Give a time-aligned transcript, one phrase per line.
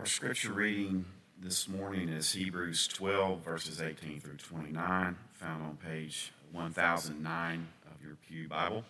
[0.00, 1.04] Our scripture reading
[1.38, 8.16] this morning is Hebrews 12, verses 18 through 29, found on page 1009 of your
[8.26, 8.82] Pew Bible.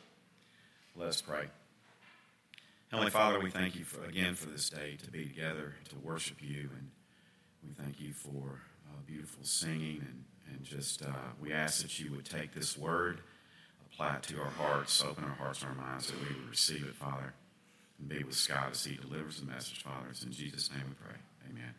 [0.95, 1.49] Let us pray.
[2.93, 6.37] Heavenly Father, we thank you for, again for this day to be together to worship
[6.41, 6.91] you, and
[7.65, 10.25] we thank you for uh, beautiful singing, and,
[10.55, 13.21] and just uh, we ask that you would take this word,
[13.93, 16.85] apply it to our hearts, open our hearts and our minds, that we would receive
[16.85, 17.35] it, Father
[18.09, 20.09] be with Scott as he delivers the message, Father.
[20.11, 21.17] It's in Jesus' name we pray.
[21.51, 21.75] Amen.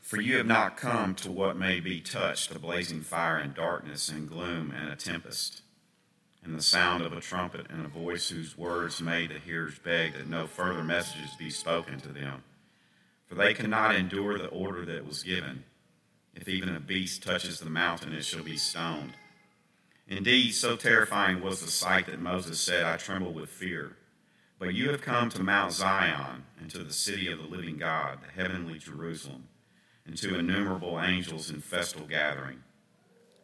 [0.00, 4.08] For you have not come to what may be touched a blazing fire and darkness
[4.08, 5.62] and gloom and a tempest,
[6.44, 10.12] and the sound of a trumpet and a voice whose words made the hearers beg
[10.12, 12.44] that no further messages be spoken to them.
[13.26, 15.64] For they cannot endure the order that was given.
[16.36, 19.14] If even a beast touches the mountain, it shall be stoned.
[20.08, 23.96] Indeed, so terrifying was the sight that Moses said, I tremble with fear.
[24.58, 28.20] But you have come to Mount Zion, and to the city of the living God,
[28.22, 29.48] the heavenly Jerusalem,
[30.06, 32.62] and to innumerable angels in festal gathering,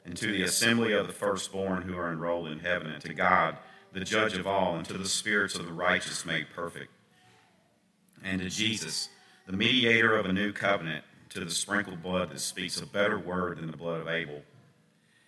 [0.07, 3.59] and to the assembly of the firstborn who are enrolled in heaven, and to God,
[3.93, 6.93] the judge of all, and to the spirits of the righteous made perfect,
[8.23, 9.09] and to Jesus,
[9.47, 13.59] the mediator of a new covenant, to the sprinkled blood that speaks a better word
[13.59, 14.43] than the blood of Abel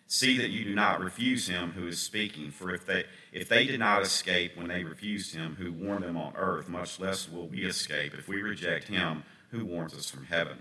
[0.06, 3.64] See that you do not refuse him who is speaking, for if they, if they
[3.64, 7.48] did not escape when they refused him who warned them on earth, much less will
[7.48, 10.58] we escape if we reject him who warns us from heaven.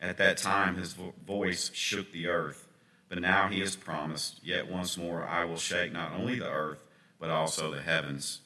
[0.00, 0.94] At that time his
[1.26, 2.66] voice shook the earth,
[3.08, 6.78] but now he has promised, Yet once more I will shake not only the earth,
[7.20, 8.40] but also the heavens.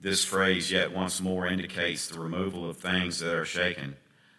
[0.00, 3.96] This phrase, yet once more, indicates the removal of things that are shaken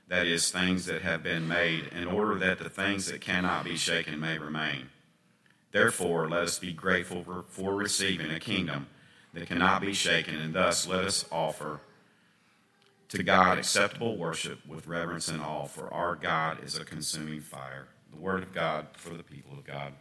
[0.07, 3.75] that is, things that have been made, in order that the things that cannot be
[3.75, 4.89] shaken may remain.
[5.71, 8.87] Therefore, let us be grateful for, receiving a kingdom
[9.33, 11.81] that cannot be shaken, and thus let us offer
[13.09, 17.87] to God acceptable worship with reverence and awe, for our God is a consuming fire.
[18.11, 19.93] The word of God for the people of God.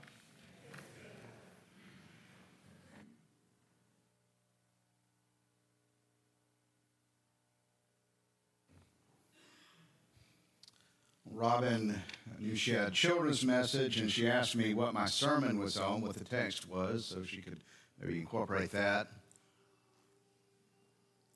[11.35, 12.01] Robin
[12.39, 16.15] knew she had children's message, and she asked me what my sermon was on, what
[16.15, 17.59] the text was, so she could
[18.01, 19.09] maybe incorporate that.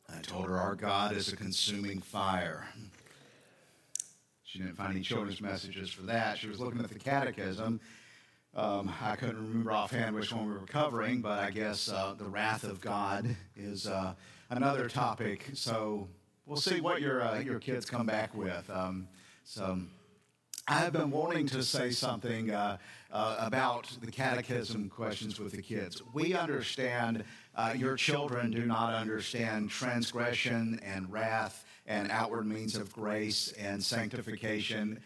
[0.09, 2.69] I told her our God is a consuming fire.
[4.44, 6.38] She didn't find any children's messages for that.
[6.38, 7.80] She was looking at the catechism.
[8.54, 12.25] Um, I couldn't remember offhand which one we were covering, but I guess uh, the
[12.25, 14.15] wrath of God is uh,
[14.48, 15.50] another topic.
[15.54, 16.09] So
[16.47, 18.70] we'll see what your uh, your kids come back with.
[18.70, 19.09] Um,
[19.48, 19.78] so
[20.69, 22.76] I've been wanting to say something uh,
[23.10, 26.03] uh, about the catechism questions with the kids.
[26.12, 32.92] We understand uh, your children do not understand transgression and wrath and outward means of
[32.92, 35.00] grace and sanctification,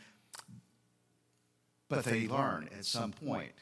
[1.88, 3.52] but they learn at some point.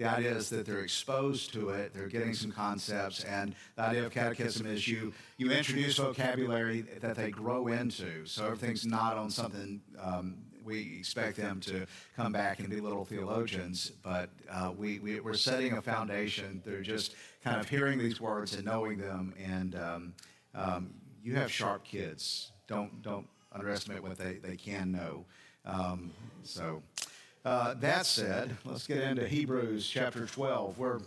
[0.00, 4.06] The idea is that they're exposed to it, they're getting some concepts, and the idea
[4.06, 8.24] of catechism is you, you introduce vocabulary that they grow into.
[8.24, 13.04] So everything's not on something um, we expect them to come back and be little
[13.04, 18.22] theologians, but uh, we, we, are setting a foundation through just kind of hearing these
[18.22, 19.34] words and knowing them.
[19.38, 20.14] And um,
[20.54, 22.52] um, you have sharp kids.
[22.68, 25.26] Don't, don't underestimate what they, they can know.
[25.66, 26.10] Um,
[26.42, 26.82] so,
[27.44, 31.00] uh, that said, let's get into Hebrews chapter 12, where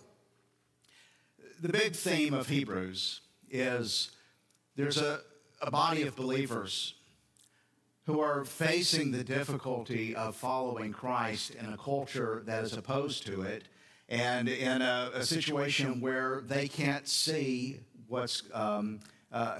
[1.61, 3.21] the big theme of Hebrews
[3.51, 4.11] is
[4.75, 5.19] there's a,
[5.61, 6.95] a body of believers
[8.05, 13.43] who are facing the difficulty of following Christ in a culture that is opposed to
[13.43, 13.63] it
[14.09, 18.99] and in a, a situation where they can't see what's um,
[19.31, 19.59] uh,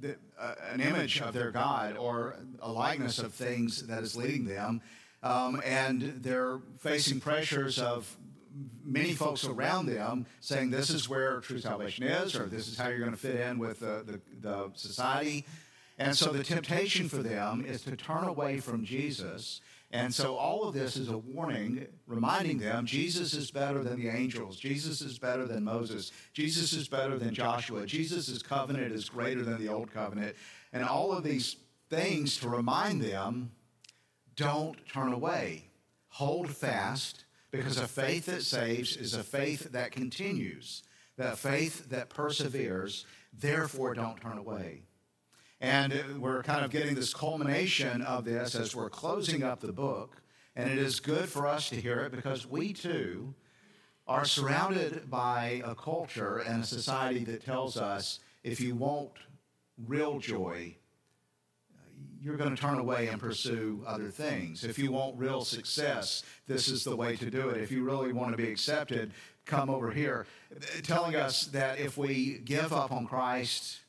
[0.00, 4.46] the, uh, an image of their God or a likeness of things that is leading
[4.46, 4.80] them
[5.22, 8.16] um, and they're facing pressures of
[8.84, 12.88] many folks around them saying this is where true salvation is, or this is how
[12.88, 15.44] you're going to fit in with the, the, the society.
[15.98, 19.60] And so the temptation for them is to turn away from Jesus.
[19.90, 24.08] And so all of this is a warning, reminding them Jesus is better than the
[24.08, 24.58] angels.
[24.58, 26.12] Jesus is better than Moses.
[26.32, 27.86] Jesus is better than Joshua.
[27.86, 30.36] Jesus' covenant is greater than the old covenant.
[30.72, 31.56] And all of these
[31.88, 33.52] things to remind them
[34.36, 35.64] don't turn away.
[36.08, 40.82] Hold fast, because a faith that saves is a faith that continues,
[41.16, 43.06] that faith that perseveres.
[43.32, 44.82] Therefore, don't turn away.
[45.60, 50.22] And we're kind of getting this culmination of this as we're closing up the book.
[50.54, 53.34] And it is good for us to hear it because we too
[54.06, 59.10] are surrounded by a culture and a society that tells us if you want
[59.86, 60.76] real joy,
[62.20, 64.64] you're going to turn away and pursue other things.
[64.64, 67.60] If you want real success, this is the way to do it.
[67.60, 69.12] If you really want to be accepted,
[69.44, 70.26] come over here.
[70.82, 73.80] Telling us that if we give up on Christ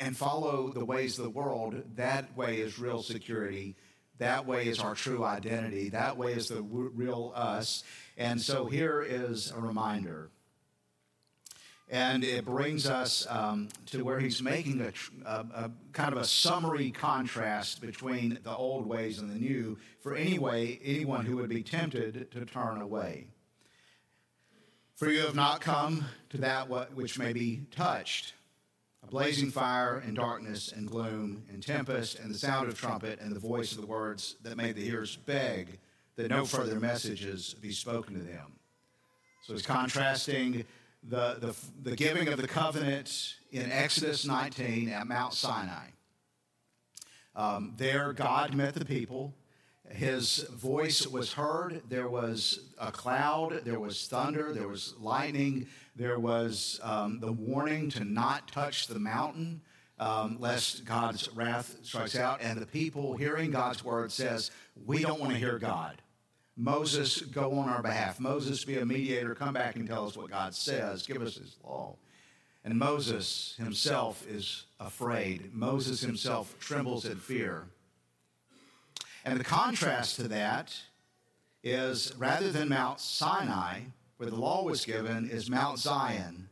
[0.00, 3.76] and follow the ways of the world, that way is real security.
[4.18, 5.90] That way is our true identity.
[5.90, 7.84] That way is the real us.
[8.16, 10.30] And so here is a reminder
[11.90, 14.92] and it brings us um, to where he's making a,
[15.26, 20.14] a, a, kind of a summary contrast between the old ways and the new for
[20.14, 23.26] anyway anyone who would be tempted to turn away.
[24.96, 28.34] For you have not come to that which may be touched
[29.04, 33.34] a blazing fire and darkness and gloom and tempest and the sound of trumpet and
[33.34, 35.78] the voice of the words that made the hearers beg
[36.16, 38.58] that no further messages be spoken to them.
[39.44, 40.64] So he's contrasting
[41.08, 41.54] the, the,
[41.90, 45.88] the giving of the covenant in Exodus 19 at Mount Sinai.
[47.34, 49.34] Um, there, God met the people.
[49.90, 51.82] His voice was heard.
[51.88, 53.62] There was a cloud.
[53.64, 54.52] There was thunder.
[54.52, 55.66] There was lightning.
[55.96, 59.62] There was um, the warning to not touch the mountain,
[59.98, 62.42] um, lest God's wrath strikes out.
[62.42, 64.50] And the people hearing God's word says,
[64.84, 66.02] "We don't want to hear God.
[66.58, 68.18] Moses go on our behalf.
[68.18, 71.56] Moses be a mediator, come back and tell us what God says, give us his
[71.64, 71.94] law.
[72.64, 75.54] And Moses himself is afraid.
[75.54, 77.66] Moses himself trembles in fear.
[79.24, 80.76] And the contrast to that
[81.62, 83.80] is rather than Mount Sinai,
[84.16, 86.48] where the law was given, is Mount Zion,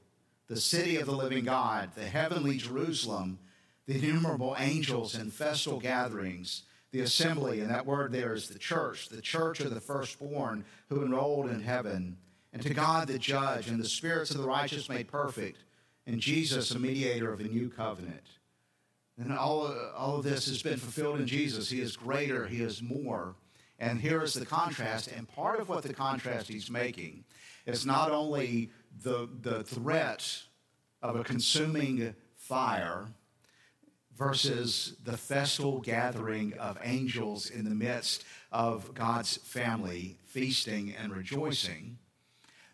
[0.47, 3.41] the city of the living God, the heavenly Jerusalem,
[3.87, 6.63] the innumerable angels and festal gatherings
[6.97, 11.05] the assembly, and that word there is the church, the church of the firstborn who
[11.05, 12.17] enrolled in heaven,
[12.55, 15.59] and to God the judge, and the spirits of the righteous made perfect,
[16.07, 18.23] and Jesus, a mediator of a new covenant.
[19.19, 21.69] And all, all of this has been fulfilled in Jesus.
[21.69, 23.35] He is greater, He is more.
[23.79, 25.09] And here is the contrast.
[25.09, 27.25] And part of what the contrast he's making
[27.67, 28.71] is not only
[29.03, 30.35] the, the threat
[31.03, 33.09] of a consuming fire
[34.17, 41.99] versus the festal gathering of angels in the midst of God's family feasting and rejoicing.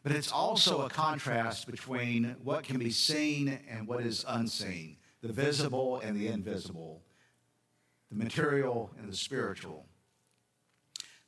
[0.02, 5.32] But it's also a contrast between what can be seen and what is unseen, the
[5.32, 7.02] visible and the invisible,
[8.10, 9.86] the material and the spiritual.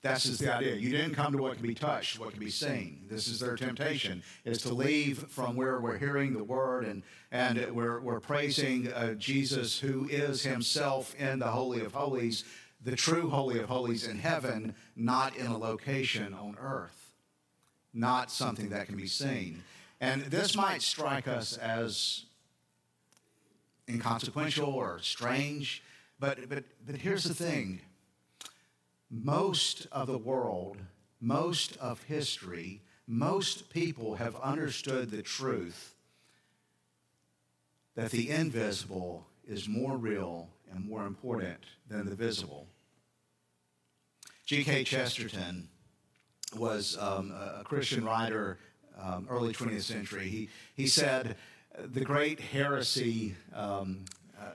[0.04, 0.74] That's just the idea.
[0.74, 3.06] You didn't come to what can be touched, what can be seen.
[3.08, 7.02] This is their temptation, is to leave from where we're hearing the word and,
[7.32, 12.44] and we're, we're praising uh, Jesus who is himself in the Holy of Holies,
[12.82, 17.14] the true Holy of Holies in heaven, not in a location on earth,
[17.94, 19.64] not something that can be seen.
[20.02, 22.26] And this might strike us as
[23.88, 25.82] inconsequential or strange,
[26.20, 27.80] but, but, but here's the thing
[29.22, 30.78] most of the world,
[31.20, 35.94] most of history, most people have understood the truth
[37.94, 42.66] that the invisible is more real and more important than the visible.
[44.46, 44.84] G.K.
[44.84, 45.68] Chesterton
[46.56, 48.58] was um, a Christian writer,
[49.00, 50.28] um, early 20th century.
[50.28, 51.36] He, he said,
[51.78, 54.04] The great heresy um,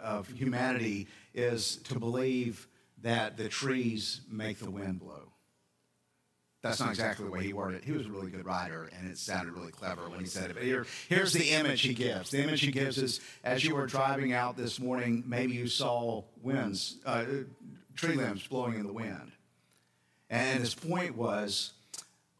[0.01, 2.67] of humanity is to believe
[3.01, 5.31] that the trees make the wind blow.
[6.61, 7.85] That's not exactly the way he worded it.
[7.85, 10.55] He was a really good writer, and it sounded really clever when he said it.
[10.55, 12.31] But here, here's the image he gives.
[12.31, 16.23] The image he gives is as you were driving out this morning, maybe you saw
[16.41, 17.23] winds, uh,
[17.95, 19.31] tree limbs blowing in the wind.
[20.29, 21.73] And his point was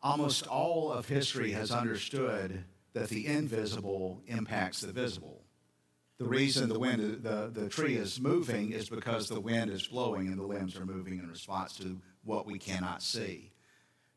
[0.01, 5.38] almost all of history has understood that the invisible impacts the visible.
[6.19, 10.27] The reason the wind, the, the tree is moving is because the wind is blowing
[10.27, 13.51] and the limbs are moving in response to what we cannot see.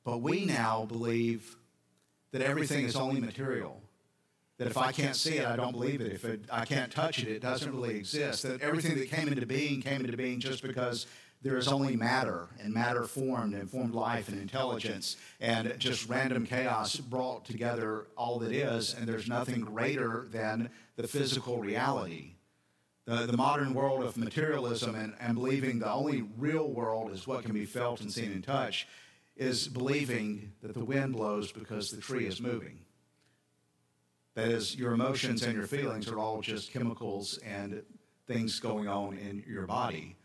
[0.05, 1.57] But we now believe
[2.33, 3.81] that everything is only material.
[4.59, 6.13] That if I can't see it, I don't believe it.
[6.13, 8.43] If it, I can't touch it, it doesn't really exist.
[8.43, 11.07] That everything that came into being came into being just because
[11.43, 16.47] there is only matter, and matter formed and formed life and intelligence, and just random
[16.47, 22.35] chaos brought together all that is, and there's nothing greater than the physical reality.
[23.05, 27.43] The, the modern world of materialism and, and believing the only real world is what
[27.43, 28.87] can be felt and seen and touched
[29.37, 32.79] is believing that the wind blows because the tree is moving.
[34.35, 37.83] That is, your emotions and your feelings are all just chemicals and
[38.27, 40.17] things going on in your body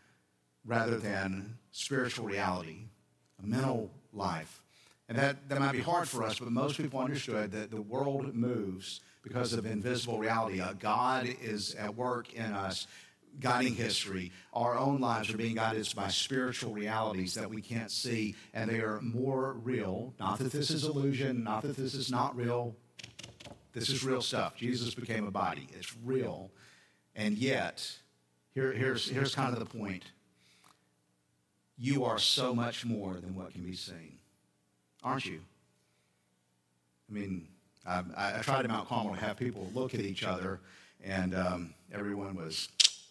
[0.66, 2.86] rather than spiritual reality,
[3.42, 4.62] a mental life.
[5.10, 8.36] And that, that might be hard for us, but most people understood that the world
[8.36, 10.60] moves because of invisible reality.
[10.60, 12.88] Uh, God is at work in us,
[13.40, 14.32] guiding history.
[14.54, 18.80] Our own lives are being guided by spiritual realities that we can't see, and they
[18.80, 20.14] are more real.
[20.20, 22.76] Not that this is illusion, not that this is not real.
[23.74, 24.56] This is real stuff.
[24.56, 25.68] Jesus became a body.
[25.78, 26.52] It's real.
[27.16, 27.90] And yet,
[28.54, 30.04] here, here's, here's kind of the point
[31.78, 34.17] you are so much more than what can be seen,
[35.04, 35.40] aren't you?
[37.10, 37.48] I mean,
[37.86, 40.60] I, I tried in Mount Carmel to have people look at each other,
[41.04, 42.70] and um, everyone was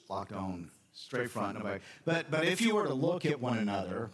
[0.09, 1.57] locked on straight front.
[1.57, 1.81] Nobody.
[2.05, 4.11] But, but if you were to look at one another,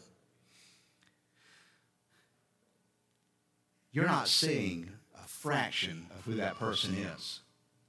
[3.92, 4.90] you're not seeing
[5.22, 7.40] a fraction of who that person is,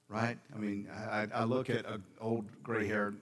[0.09, 0.37] right?
[0.53, 3.17] I mean, I, I look at an old gray haired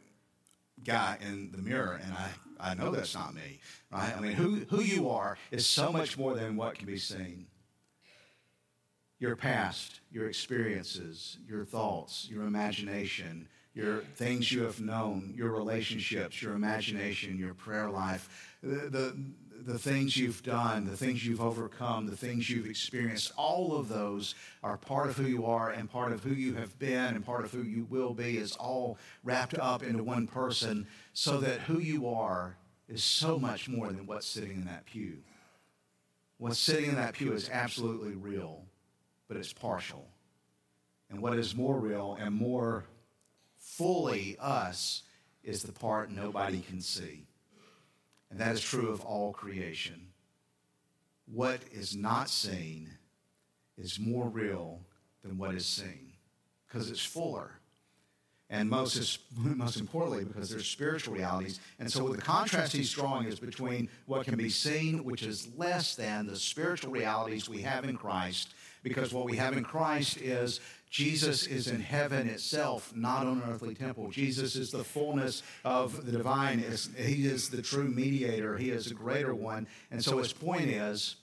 [0.84, 3.60] guy in the mirror and I, I know that's not me,
[3.92, 4.16] right?
[4.16, 7.48] I mean, who, who you are is so much more than what can be seen.
[9.20, 16.42] Your past, your experiences, your thoughts, your imagination, your things you have known, your relationships,
[16.42, 19.18] your imagination, your prayer life, the, the,
[19.66, 24.36] the, things you've done, the things you've overcome, the things you've experienced, all of those
[24.64, 27.44] are part of who you are and part of who you have been and part
[27.44, 31.80] of who you will be is all wrapped up into one person so that who
[31.80, 35.18] you are is so much more than what's sitting in that pew.
[36.38, 38.66] What's sitting in that pew is absolutely real
[39.32, 40.10] but it's partial.
[41.10, 42.84] And what is more real and more
[43.58, 45.04] fully us
[45.42, 47.28] is the part nobody can see.
[48.32, 50.08] And that is true of all creation.
[51.26, 52.90] What is not seen
[53.78, 54.80] is more real
[55.24, 56.14] than what is seen
[56.68, 57.52] because it's fuller.
[58.50, 61.60] And most, most importantly, because there's spiritual realities.
[61.80, 65.96] And so the contrast he's drawing is between what can be seen, which is less
[65.96, 70.60] than the spiritual realities we have in Christ, because what we have in Christ is
[70.90, 74.12] Jesus is in heaven itself, not on an earthly temple.
[74.12, 76.60] Jesus is the fullness of the divine.
[76.98, 78.58] He is the true mediator.
[78.58, 79.68] He is a greater one.
[79.90, 81.16] And so his point is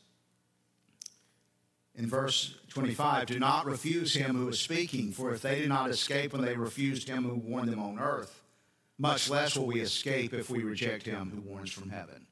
[1.94, 5.90] in verse 25 do not refuse him who is speaking, for if they did not
[5.90, 8.40] escape when they refused him who warned them on earth,
[8.96, 12.26] much less will we escape if we reject him who warns from heaven.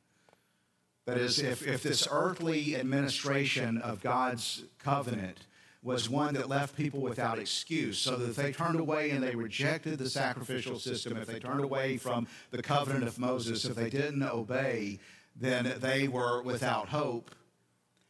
[1.06, 5.38] That is, if, if this earthly administration of God's covenant
[5.80, 9.36] was one that left people without excuse, so that if they turned away and they
[9.36, 13.88] rejected the sacrificial system, if they turned away from the covenant of Moses, if they
[13.88, 14.98] didn't obey,
[15.36, 17.30] then they were without hope.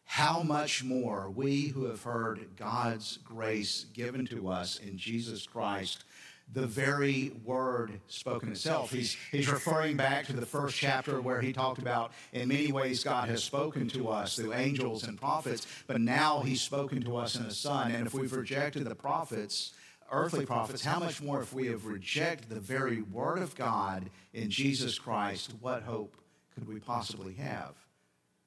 [0.04, 6.04] How much more we who have heard God's grace given to us in Jesus Christ
[6.52, 8.90] the very word spoken itself.
[8.92, 13.02] He's, he's referring back to the first chapter where he talked about, in many ways,
[13.02, 17.34] God has spoken to us through angels and prophets, but now he's spoken to us
[17.34, 17.90] in a son.
[17.90, 19.72] And if we've rejected the prophets,
[20.10, 24.48] earthly prophets, how much more if we have rejected the very word of God in
[24.48, 26.16] Jesus Christ, what hope
[26.54, 27.74] could we possibly have?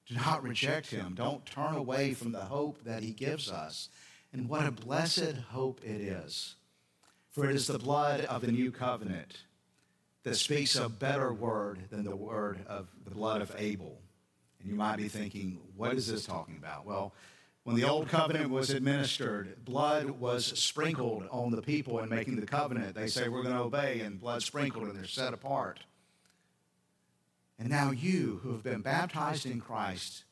[0.08, 1.14] Do not reject him.
[1.16, 3.90] Don't turn away from the hope that he gives us.
[4.34, 6.56] And what a blessed hope it is
[7.40, 9.44] for it is the blood of the new covenant
[10.24, 13.98] that speaks a better word than the word of the blood of Abel.
[14.60, 16.86] And you might be thinking, what is this talking about?
[16.86, 17.14] Well,
[17.64, 22.46] when the old covenant was administered, blood was sprinkled on the people in making the
[22.46, 22.94] covenant.
[22.94, 25.80] They say, We're going to obey, and blood sprinkled, and they're set apart.
[27.58, 30.24] And now you, who have been baptized in Christ,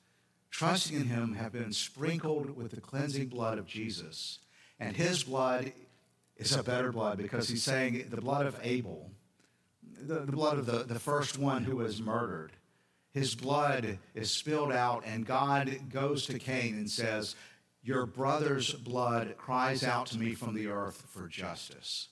[0.49, 4.39] trusting in him, have been sprinkled with the cleansing blood of Jesus.
[4.79, 5.71] And his blood
[6.37, 9.11] is a better blood because he's saying the blood of Abel,
[10.01, 12.51] the, the blood of the, the first one who was murdered,
[13.13, 17.35] his blood is spilled out, and God goes to Cain and says,
[17.81, 22.09] Your brother's blood cries out to me from the earth for justice.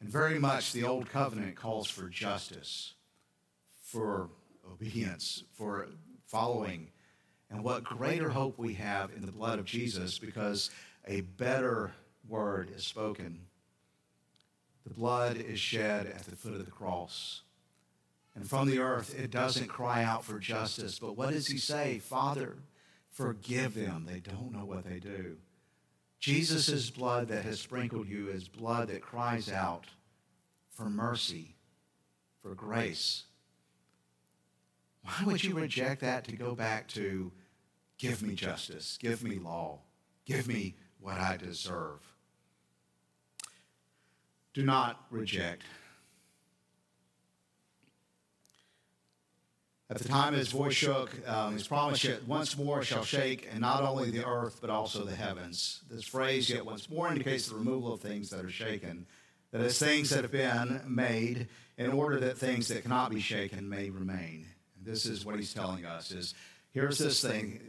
[0.00, 2.92] And very much the old covenant calls for justice,
[3.82, 4.28] for
[4.70, 5.88] obedience, for
[6.26, 6.90] following.
[7.48, 10.70] And what greater hope we have in the blood of Jesus because
[11.06, 11.92] a better
[12.28, 13.40] word is spoken.
[14.86, 17.42] The blood is shed at the foot of the cross.
[18.34, 20.98] And from the earth, it doesn't cry out for justice.
[20.98, 21.98] But what does he say?
[21.98, 22.56] Father,
[23.10, 24.06] forgive them.
[24.08, 25.36] They don't know what they do.
[26.18, 29.86] Jesus' blood that has sprinkled you is blood that cries out
[30.70, 31.54] for mercy,
[32.42, 33.24] for grace.
[35.02, 37.30] Why would you reject that to go back to
[37.98, 39.80] give me justice, give me law,
[40.24, 42.00] give me what I deserve.
[44.54, 45.62] Do not reject.
[49.90, 53.60] At the time his voice shook, um, his promise yet once more shall shake, and
[53.60, 55.82] not only the earth, but also the heavens.
[55.90, 59.06] This phrase, yet once more, indicates the removal of things that are shaken.
[59.50, 63.68] that is, things that have been made in order that things that cannot be shaken
[63.68, 64.46] may remain.
[64.76, 66.34] And this is what he's telling us is
[66.72, 67.60] here's this thing.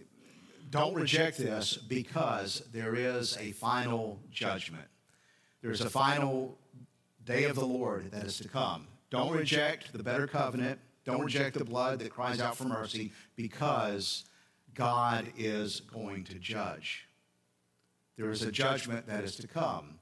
[0.69, 4.87] Don't reject this because there is a final judgment.
[5.61, 6.57] There's a final
[7.23, 8.87] day of the Lord that is to come.
[9.09, 14.25] Don't reject the better covenant don't reject the blood that cries out for mercy because
[14.73, 17.07] God is going to judge.
[18.17, 19.99] There is a judgment that is to come.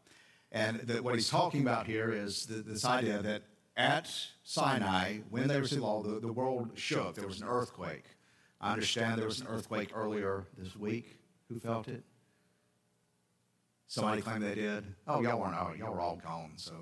[0.51, 3.41] And that what he's talking about here is the, this idea that
[3.75, 4.09] at
[4.43, 7.15] Sinai, when they received the law, the, the world shook.
[7.15, 8.05] There was an earthquake.
[8.63, 11.19] I understand there was an earthquake earlier this week.
[11.49, 12.03] Who felt it?
[13.87, 14.85] Somebody claimed they did.
[15.07, 15.55] Oh, y'all weren't.
[15.59, 16.53] Oh, y'all were all gone.
[16.55, 16.73] So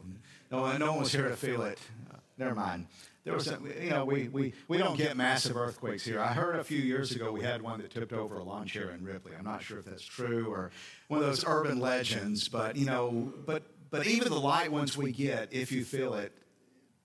[0.52, 1.80] no, no one was here to feel it.
[2.10, 2.88] Uh, never mind
[3.24, 6.20] there was, you know, we, we, we don't get massive earthquakes here.
[6.20, 8.92] I heard a few years ago we had one that tipped over a lawn chair
[8.92, 9.34] in Ripley.
[9.38, 10.72] I'm not sure if that's true or
[11.08, 15.12] one of those urban legends, but, you know, but, but even the light ones we
[15.12, 16.34] get, if you feel it,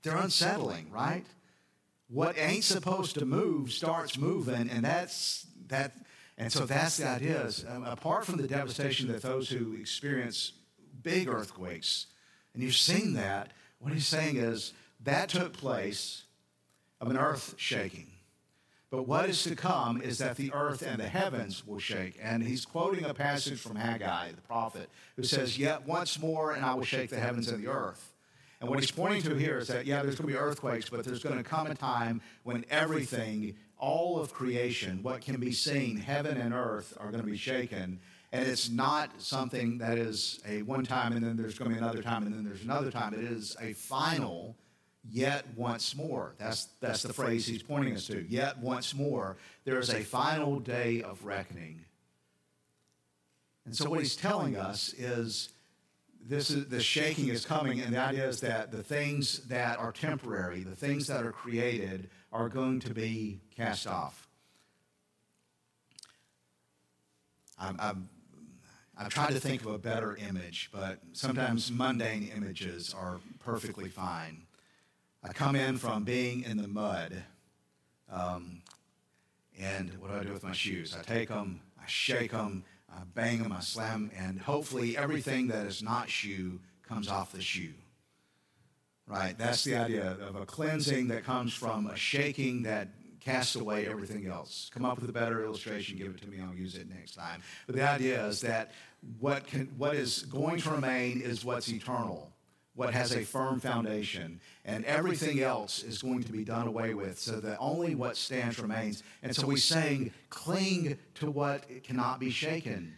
[0.02, 1.26] they're unsettling, right?
[2.08, 5.96] What ain't supposed to move starts moving, and that's that.
[6.38, 7.42] And so that's the idea.
[7.42, 10.52] Is, um, apart from the devastation that those who experience
[11.02, 12.06] big earthquakes,
[12.54, 14.72] and you've seen that, what he's saying is
[15.04, 16.25] that took place
[17.00, 18.08] of an earth shaking.
[18.90, 22.18] But what is to come is that the earth and the heavens will shake.
[22.22, 26.64] And he's quoting a passage from Haggai, the prophet, who says, Yet once more, and
[26.64, 28.12] I will shake the heavens and the earth.
[28.60, 31.04] And what he's pointing to here is that, yeah, there's going to be earthquakes, but
[31.04, 35.98] there's going to come a time when everything, all of creation, what can be seen,
[35.98, 38.00] heaven and earth, are going to be shaken.
[38.32, 41.82] And it's not something that is a one time and then there's going to be
[41.82, 43.12] another time and then there's another time.
[43.12, 44.56] It is a final
[45.10, 46.34] yet once more.
[46.38, 48.26] That's, that's the phrase he's pointing us to.
[48.28, 49.36] Yet once more.
[49.64, 51.84] There is a final day of reckoning.
[53.66, 55.50] And so what he's telling us is
[56.25, 60.62] this is the shaking is coming, and that is that the things that are temporary,
[60.62, 64.29] the things that are created, are going to be cast off.
[67.59, 68.09] I'm, I'm,
[68.98, 74.42] I've tried to think of a better image, but sometimes mundane images are perfectly fine.
[75.22, 77.24] I come in from being in the mud.
[78.11, 78.62] Um,
[79.59, 80.94] and what do I do with my shoes?
[80.98, 82.64] I take them, I shake them,
[82.96, 87.42] I bang them, I slam, and hopefully everything that is not shoe comes off the
[87.42, 87.74] shoe.
[89.06, 89.37] Right?
[89.38, 92.88] That's the idea of a cleansing that comes from a shaking that
[93.20, 94.70] casts away everything else.
[94.72, 97.42] Come up with a better illustration, give it to me, I'll use it next time.
[97.66, 98.72] But the idea is that
[99.20, 102.32] what, can, what is going to remain is what's eternal
[102.76, 107.18] what has a firm foundation, and everything else is going to be done away with,
[107.18, 109.02] so that only what stands remains.
[109.22, 112.94] And so we saying, cling to what cannot be shaken.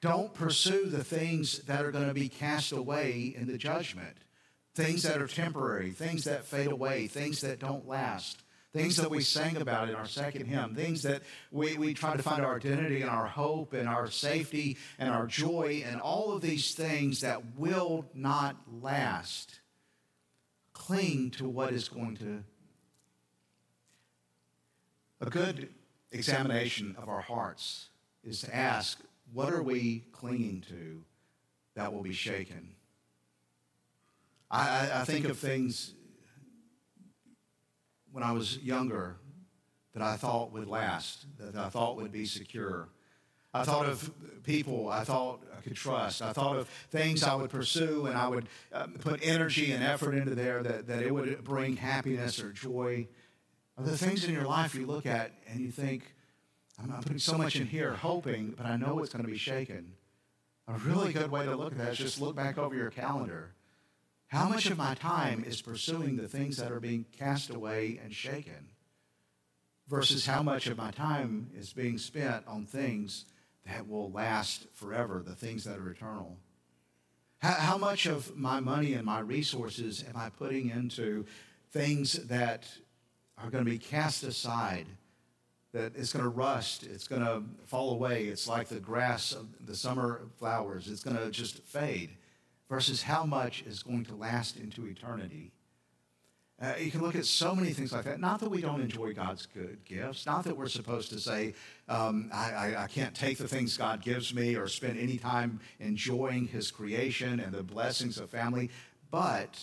[0.00, 4.16] Don't pursue the things that are going to be cast away in the judgment,
[4.74, 8.42] things that are temporary, things that fade away, things that don't last
[8.72, 12.22] things that we sang about in our second hymn, things that we, we try to
[12.22, 16.40] find our identity and our hope and our safety and our joy and all of
[16.40, 19.60] these things that will not last.
[20.72, 22.44] Cling to what is going to.
[25.20, 25.68] A good
[26.12, 27.88] examination of our hearts
[28.24, 29.00] is to ask,
[29.32, 31.02] what are we clinging to
[31.74, 32.74] that will be shaken?
[34.50, 35.94] I, I, think of things
[38.12, 39.16] when I was younger
[39.92, 42.88] that I thought would last, that I thought would be secure.
[43.52, 44.10] I thought of
[44.44, 46.22] people I thought I could trust.
[46.22, 50.14] I thought of things I would pursue and I would uh, put energy and effort
[50.14, 53.08] into there that, that it would bring happiness or joy.
[53.76, 56.14] There things in your life you look at and you think,
[56.78, 59.94] I'm putting so much in here hoping, but I know it's going to be shaken?
[60.68, 63.54] A really good way to look at that is just look back over your calendar
[64.30, 68.14] how much of my time is pursuing the things that are being cast away and
[68.14, 68.68] shaken
[69.88, 73.24] versus how much of my time is being spent on things
[73.66, 76.36] that will last forever, the things that are eternal?
[77.38, 81.26] How, how much of my money and my resources am I putting into
[81.72, 82.68] things that
[83.36, 84.86] are going to be cast aside?
[85.72, 88.24] that it's going to rust, it's going to fall away.
[88.24, 92.10] It's like the grass of the summer flowers, it's going to just fade
[92.70, 95.50] versus how much is going to last into eternity.
[96.62, 98.20] Uh, you can look at so many things like that.
[98.20, 100.24] Not that we don't enjoy God's good gifts.
[100.24, 101.54] Not that we're supposed to say,
[101.88, 105.58] um, I, I, I, can't take the things God gives me or spend any time
[105.80, 108.70] enjoying His creation and the blessings of family.
[109.10, 109.58] But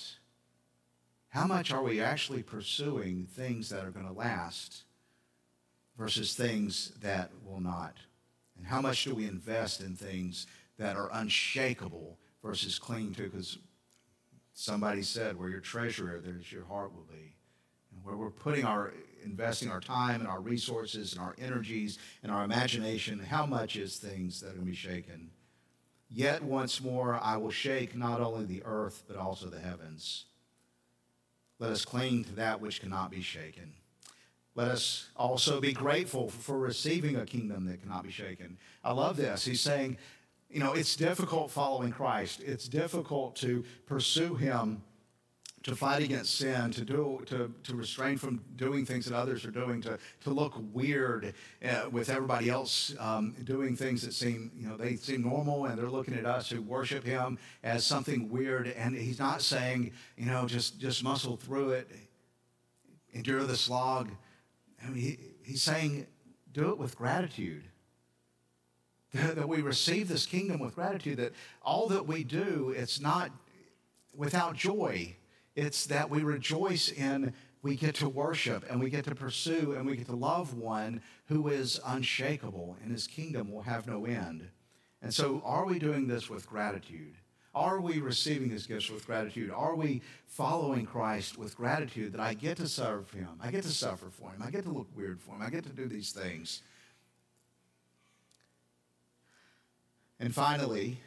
[1.30, 4.84] how much are we actually pursuing things that are going to last
[5.98, 7.96] versus things that will not?
[8.58, 10.48] And how much do we invest in things
[10.80, 13.24] that are unshakable versus cling to?
[13.24, 13.58] Because
[14.54, 17.36] somebody said, where your treasure, there's your heart will be.
[17.92, 22.32] And where we're putting our, investing our time and our resources and our energies and
[22.32, 25.30] our imagination, how much is things that are going to be shaken?
[26.10, 30.26] Yet once more I will shake not only the earth, but also the heavens.
[31.60, 33.74] Let us cling to that which cannot be shaken.
[34.56, 38.58] Let us also be grateful for receiving a kingdom that cannot be shaken.
[38.84, 39.46] I love this.
[39.46, 39.98] He's saying,
[40.50, 42.42] you know, it's difficult following Christ.
[42.46, 44.82] It's difficult to pursue Him,
[45.64, 49.52] to fight against sin, to do, to, to restrain from doing things that others are
[49.52, 51.34] doing, to, to look weird
[51.68, 55.78] uh, with everybody else um, doing things that seem, you know, they seem normal, and
[55.78, 58.68] they're looking at us who worship Him as something weird.
[58.68, 61.92] And He's not saying, you know, just just muscle through it,
[63.12, 64.12] endure the slog.
[64.82, 66.08] I mean, he, He's saying,
[66.54, 67.64] do it with gratitude
[69.14, 73.32] that we receive this kingdom with gratitude, that all that we do, it's not
[74.16, 75.16] without joy.
[75.56, 79.86] It's that we rejoice in we get to worship and we get to pursue and
[79.86, 84.48] we get to love one who is unshakable and his kingdom will have no end.
[85.02, 87.16] And so, are we doing this with gratitude?
[87.54, 89.52] Are we receiving his gifts with gratitude?
[89.52, 93.30] Are we following Christ with gratitude that I get to serve him?
[93.42, 94.44] I get to suffer for him.
[94.44, 95.42] I get to look weird for him.
[95.42, 96.62] I get to do these things.
[100.20, 101.00] And finally,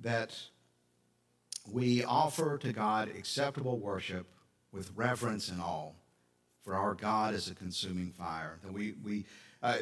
[0.00, 0.36] that
[1.70, 4.26] we offer to God acceptable worship
[4.72, 5.92] with reverence and awe,
[6.62, 8.58] for our God is a consuming fire.
[8.62, 9.24] That we, we
[9.62, 9.76] uh,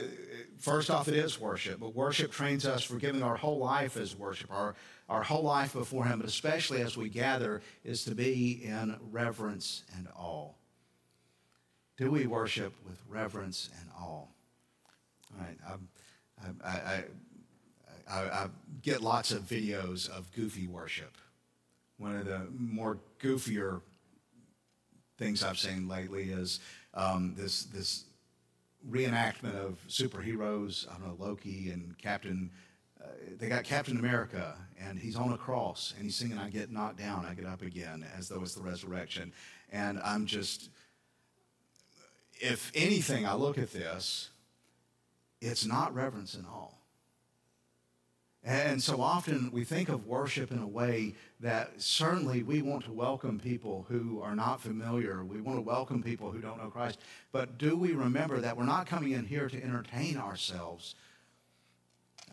[0.58, 4.16] first off, it is worship, but worship trains us for giving our whole life as
[4.16, 4.74] worship, our,
[5.08, 9.82] our whole life before Him, but especially as we gather, is to be in reverence
[9.96, 10.50] and awe.
[11.98, 14.24] Do we worship with reverence and awe?
[14.24, 14.30] All
[15.38, 17.04] right, I, I, I
[18.10, 18.46] I, I
[18.82, 21.16] get lots of videos of goofy worship.
[21.98, 23.80] One of the more goofier
[25.18, 26.60] things I've seen lately is
[26.94, 28.04] um, this this
[28.88, 30.88] reenactment of superheroes.
[30.88, 32.50] I don't know Loki and Captain.
[33.02, 36.70] Uh, they got Captain America, and he's on a cross, and he's singing, "I get
[36.70, 39.32] knocked down, I get up again," as though it's the resurrection.
[39.70, 40.70] And I'm just,
[42.34, 44.30] if anything, I look at this,
[45.40, 46.75] it's not reverence and awe.
[48.46, 52.92] And so often we think of worship in a way that certainly we want to
[52.92, 55.24] welcome people who are not familiar.
[55.24, 57.00] We want to welcome people who don't know Christ.
[57.32, 60.94] But do we remember that we're not coming in here to entertain ourselves?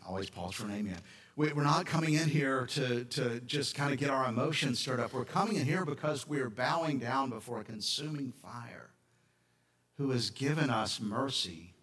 [0.04, 0.98] I always pause for an amen.
[1.34, 5.12] We're not coming in here to, to just kind of get our emotions stirred up.
[5.12, 8.90] We're coming in here because we're bowing down before a consuming fire
[9.96, 11.73] who has given us mercy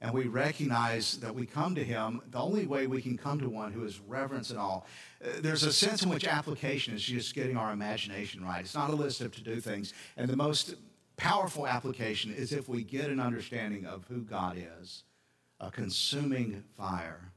[0.00, 3.48] and we recognize that we come to him the only way we can come to
[3.48, 4.86] one who is reverence and all
[5.24, 8.60] uh, there's a sense in which application is just getting our imagination right.
[8.60, 9.94] It's not a list of to do things.
[10.16, 10.74] And the most
[11.16, 15.04] powerful application is if we get an understanding of who god is
[15.58, 17.32] a consuming fire.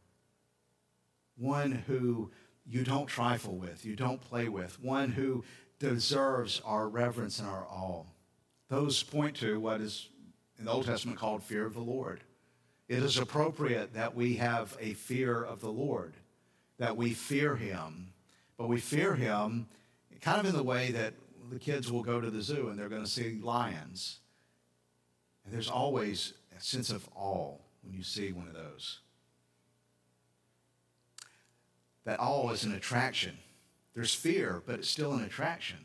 [1.38, 2.32] One who
[2.66, 4.82] you don't trifle with you don't play with.
[4.84, 5.46] One who
[5.80, 8.04] deserves our reverence and our awe.
[8.68, 10.10] Those point to what is
[10.60, 12.20] in the old testament called fear of the lord
[12.90, 16.16] it is appropriate that we have a fear of the Lord,
[16.80, 18.14] that we fear Him.
[18.58, 19.68] But we fear Him
[20.22, 21.14] kind of in the way that
[21.52, 24.20] the kids will go to the zoo and they're going to see lions.
[25.46, 29.00] And there's always a sense of awe when you see one of those.
[32.06, 33.38] That awe is an attraction.
[33.94, 35.78] There's fear, but it's still an attraction.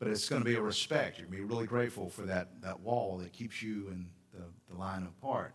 [0.00, 1.18] But it's going to be a respect.
[1.18, 4.42] You're going to be really grateful for that, that wall that keeps you and the,
[4.68, 5.54] the line apart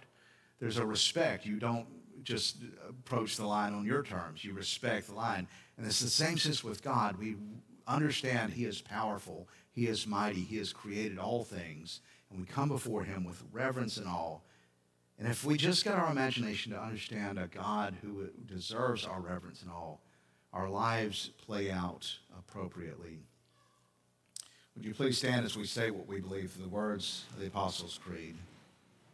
[0.60, 1.46] there's a respect.
[1.46, 1.88] You don't
[2.24, 4.44] just approach the line on your terms.
[4.44, 5.48] You respect the line.
[5.78, 7.18] And it's the same sense with God.
[7.18, 7.38] We
[7.88, 12.02] understand He is powerful, He is mighty, He has created all things.
[12.30, 14.40] And we come before Him with reverence and awe.
[15.18, 19.62] And if we just get our imagination to understand a God who deserves our reverence
[19.62, 19.98] and awe,
[20.54, 23.20] our lives play out appropriately.
[24.76, 28.00] Would you please stand as we say what we believe the words of the Apostles'
[28.02, 28.38] Creed?